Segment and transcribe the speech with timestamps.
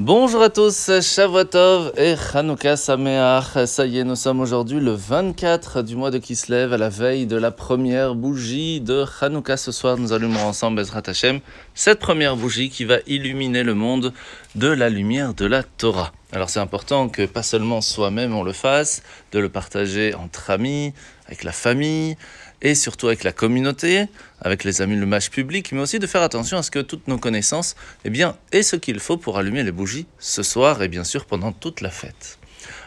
[0.00, 3.66] Bonjour à tous, Shavuotov et Chanukah Sameach.
[3.66, 7.26] Ça y est, nous sommes aujourd'hui le 24 du mois de Kislev, à la veille
[7.26, 9.56] de la première bougie de Chanukah.
[9.56, 11.40] Ce soir, nous allumerons ensemble, Bezrat Hashem,
[11.74, 14.12] cette première bougie qui va illuminer le monde
[14.54, 16.12] de la lumière de la Torah.
[16.30, 20.92] Alors c'est important que pas seulement soi-même on le fasse, de le partager entre amis,
[21.26, 22.16] avec la famille,
[22.62, 24.06] et surtout avec la communauté,
[24.40, 27.08] avec les amis, le match public, mais aussi de faire attention à ce que toutes
[27.08, 30.88] nos connaissances eh bien, aient ce qu'il faut pour allumer les bougies ce soir et
[30.88, 32.38] bien sûr pendant toute la fête.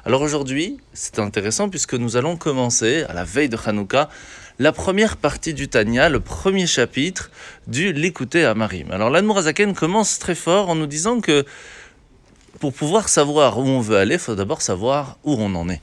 [0.04, 4.10] Alors aujourd'hui, c'est intéressant puisque nous allons commencer, à la veille de Hanouka,
[4.60, 7.32] la première partie du Tanya, le premier chapitre
[7.68, 8.92] du L'écouter à Marim.
[8.92, 11.46] Alors l'Admorazaken commence très fort en nous disant que
[12.60, 15.82] pour pouvoir savoir où on veut aller, il faut d'abord savoir où on en est.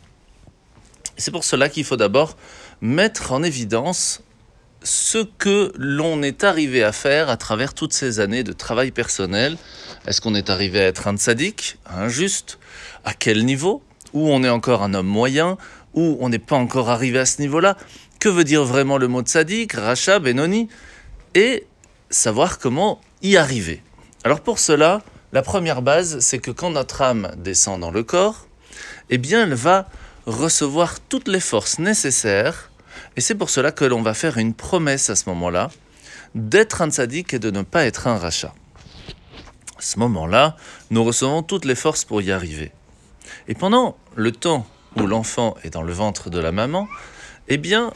[1.16, 2.36] C'est pour cela qu'il faut d'abord
[2.80, 4.22] mettre en évidence
[4.82, 9.56] ce que l'on est arrivé à faire à travers toutes ces années de travail personnel.
[10.06, 12.58] Est-ce qu'on est arrivé à être un tzaddik, un juste
[13.04, 15.58] À quel niveau Ou on est encore un homme moyen
[15.94, 17.76] Ou on n'est pas encore arrivé à ce niveau-là?
[18.20, 20.68] Que veut dire vraiment le mot tzaddik, racha, benoni?
[21.34, 21.66] Et
[22.10, 23.82] savoir comment y arriver.
[24.24, 28.46] Alors pour cela, la première base, c'est que quand notre âme descend dans le corps,
[29.10, 29.88] eh bien elle va
[30.28, 32.70] recevoir toutes les forces nécessaires.
[33.16, 35.70] Et c'est pour cela que l'on va faire une promesse à ce moment-là
[36.34, 38.54] d'être un tzaddik et de ne pas être un rachat.
[39.78, 40.56] À ce moment-là,
[40.90, 42.72] nous recevons toutes les forces pour y arriver.
[43.48, 46.88] Et pendant le temps où l'enfant est dans le ventre de la maman,
[47.48, 47.92] eh bien,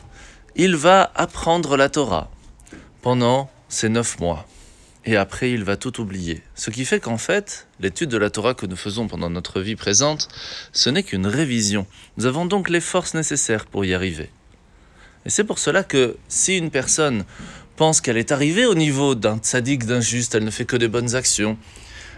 [0.57, 2.31] il va apprendre la Torah
[3.03, 4.47] pendant ces neuf mois
[5.05, 6.43] et après il va tout oublier.
[6.55, 9.77] Ce qui fait qu'en fait, l'étude de la Torah que nous faisons pendant notre vie
[9.77, 10.29] présente,
[10.73, 11.87] ce n'est qu'une révision.
[12.17, 14.31] Nous avons donc les forces nécessaires pour y arriver.
[15.25, 17.25] Et c'est pour cela que si une personne
[17.77, 20.89] pense qu'elle est arrivée au niveau d'un tzaddik, d'un juste, elle ne fait que des
[20.89, 21.57] bonnes actions,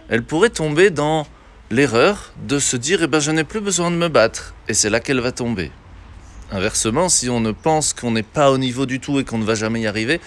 [0.09, 1.27] elle pourrait tomber dans
[1.71, 4.91] l'erreur de se dire eh ben je n'ai plus besoin de me battre et c'est
[4.91, 5.71] là qu'elle va tomber.
[6.51, 9.45] Inversement, si on ne pense qu'on n'est pas au niveau du tout et qu'on ne
[9.45, 10.21] va jamais y arriver,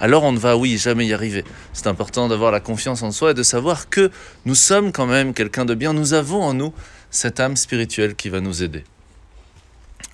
[0.00, 1.44] alors on ne va, oui, jamais y arriver.
[1.72, 4.10] C'est important d'avoir la confiance en soi et de savoir que
[4.44, 5.92] nous sommes quand même quelqu'un de bien.
[5.92, 6.72] Nous avons en nous
[7.10, 8.84] cette âme spirituelle qui va nous aider.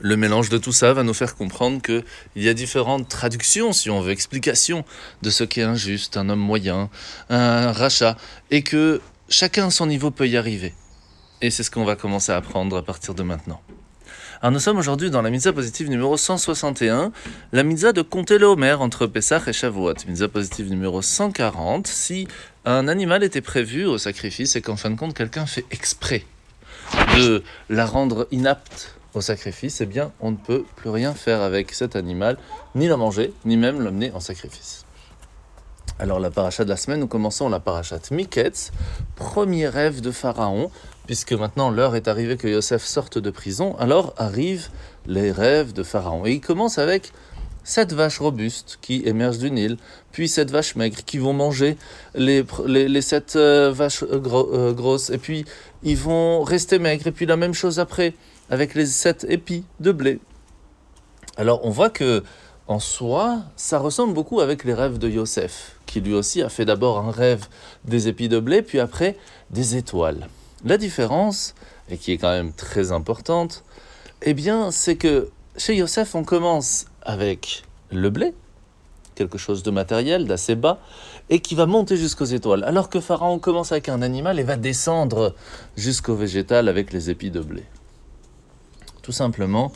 [0.01, 2.05] Le mélange de tout ça va nous faire comprendre qu'il
[2.37, 4.85] y a différentes traductions, si on veut, explications
[5.23, 6.89] de ce qu'est un juste, un homme moyen,
[7.31, 8.17] un rachat,
[8.51, 10.73] et que chacun à son niveau peut y arriver.
[11.41, 13.61] Et c'est ce qu'on va commencer à apprendre à partir de maintenant.
[14.41, 17.11] Alors nous sommes aujourd'hui dans la mitzvah positive numéro 161,
[17.51, 19.95] la mitzvah de compter le Homer entre Pessah et Shavuot.
[20.07, 22.29] Mitzvah positive numéro 140, si
[22.65, 26.25] un animal était prévu au sacrifice et qu'en fin de compte quelqu'un fait exprès
[27.17, 31.73] de la rendre inapte au sacrifice, eh bien on ne peut plus rien faire avec
[31.73, 32.39] cet animal,
[32.77, 34.85] ni la manger, ni même l'amener en sacrifice.
[35.99, 38.71] Alors la paracha de la semaine, nous commençons la parachat Miketz,
[39.17, 40.71] premier rêve de Pharaon,
[41.09, 44.69] puisque maintenant l'heure est arrivée que Yosef sorte de prison, alors arrivent
[45.07, 46.27] les rêves de Pharaon.
[46.27, 47.13] Et il commence avec
[47.65, 49.79] sept vaches robustes qui émergent du Nil,
[50.13, 51.79] puis sept vaches maigres qui vont manger
[52.15, 55.47] les, les, sept euh, vaches euh, euh, grosses, et puis
[55.83, 58.13] ils vont rester maigres, et puis la même chose après,
[58.51, 60.21] avec les sept épis de blé.
[61.39, 62.23] Alors on voit que
[62.67, 66.67] en soi, ça ressemble beaucoup avec les rêves de Yosef, qui lui aussi a fait
[66.67, 67.47] d'abord un rêve
[67.87, 69.17] des épis de blé, puis après
[69.49, 70.29] des étoiles.
[70.65, 71.55] La différence,
[71.89, 73.63] et qui est quand même très importante,
[74.23, 74.35] eh
[74.71, 78.35] c'est que chez Yosef, on commence avec le blé,
[79.15, 80.81] quelque chose de matériel, d'assez bas,
[81.31, 84.57] et qui va monter jusqu'aux étoiles, alors que Pharaon commence avec un animal et va
[84.57, 85.35] descendre
[85.77, 87.65] jusqu'au végétal avec les épis de blé.
[89.03, 89.73] Tout simplement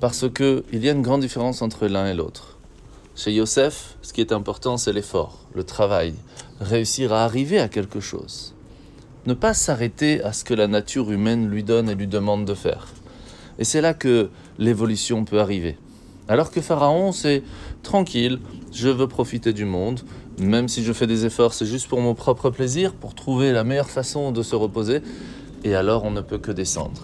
[0.00, 2.58] parce qu'il y a une grande différence entre l'un et l'autre.
[3.14, 6.14] Chez Yosef, ce qui est important, c'est l'effort, le travail,
[6.60, 8.54] réussir à arriver à quelque chose.
[9.24, 12.54] Ne pas s'arrêter à ce que la nature humaine lui donne et lui demande de
[12.54, 12.88] faire.
[13.60, 15.78] Et c'est là que l'évolution peut arriver.
[16.26, 17.44] Alors que Pharaon, c'est
[17.84, 18.40] tranquille,
[18.72, 20.00] je veux profiter du monde,
[20.40, 23.62] même si je fais des efforts, c'est juste pour mon propre plaisir, pour trouver la
[23.62, 25.02] meilleure façon de se reposer,
[25.62, 27.02] et alors on ne peut que descendre.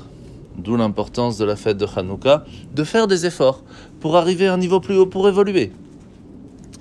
[0.56, 2.44] D'où l'importance de la fête de Hanouka,
[2.74, 3.62] de faire des efforts
[4.00, 5.70] pour arriver à un niveau plus haut, pour évoluer.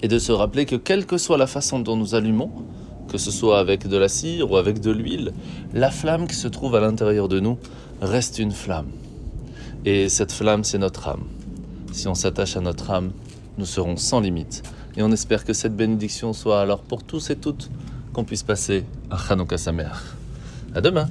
[0.01, 2.51] Et de se rappeler que quelle que soit la façon dont nous allumons,
[3.07, 5.33] que ce soit avec de la cire ou avec de l'huile,
[5.73, 7.57] la flamme qui se trouve à l'intérieur de nous
[8.01, 8.87] reste une flamme.
[9.85, 11.23] Et cette flamme, c'est notre âme.
[11.91, 13.11] Si on s'attache à notre âme,
[13.57, 14.63] nous serons sans limite.
[14.97, 17.69] Et on espère que cette bénédiction soit alors pour tous et toutes
[18.13, 19.89] qu'on puisse passer à Hanouka Samer.
[20.73, 21.07] À demain!